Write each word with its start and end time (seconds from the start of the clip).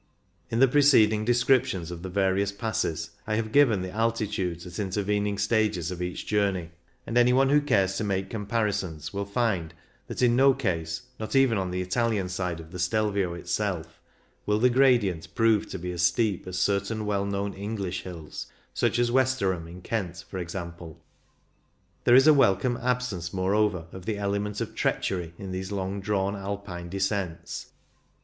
In 0.49 0.57
the 0.57 0.67
pre 0.67 0.81
ceding 0.81 1.25
descriptions 1.25 1.91
of 1.91 2.01
the 2.01 2.09
various 2.09 2.51
passes 2.51 3.11
I 3.27 3.35
have 3.35 3.51
given 3.51 3.83
the 3.83 3.91
altitudes 3.91 4.65
at 4.65 4.79
intervening 4.79 5.37
stages 5.37 5.91
of 5.91 6.01
each 6.01 6.25
journey; 6.25 6.71
and 7.05 7.19
any 7.19 7.33
one 7.33 7.49
who 7.49 7.61
cares 7.61 7.97
to 7.97 8.03
make 8.03 8.27
comparisons 8.31 9.13
will 9.13 9.25
find 9.27 9.75
that 10.07 10.23
in 10.23 10.35
no 10.35 10.55
case, 10.55 11.03
not 11.19 11.35
even 11.35 11.59
on 11.59 11.69
the 11.69 11.81
Italian 11.83 12.29
side 12.29 12.59
of 12.59 12.71
the 12.71 12.79
Stelvio 12.79 13.35
itself, 13.35 14.01
will 14.47 14.57
the 14.57 14.71
gradient 14.71 15.35
prove 15.35 15.69
to 15.69 15.77
be 15.77 15.91
as 15.91 16.01
steep 16.01 16.47
as 16.47 16.57
certain 16.57 17.05
well 17.05 17.23
known 17.27 17.53
English 17.53 18.01
hills, 18.01 18.47
such 18.73 18.97
as 18.97 19.11
Westerham, 19.11 19.67
in 19.67 19.83
Kent, 19.83 20.25
for 20.27 20.39
example. 20.39 20.99
There 22.05 22.15
is 22.15 22.25
a 22.25 22.33
welcome 22.33 22.75
absence, 22.81 23.31
moreover, 23.35 23.85
of 23.91 24.07
the 24.07 24.17
element 24.17 24.61
of 24.61 24.73
treachery 24.73 25.35
in 25.37 25.51
these 25.51 25.71
long 25.71 25.99
drawn 26.01 26.35
Alpine 26.35 26.89
descents. 26.89 27.67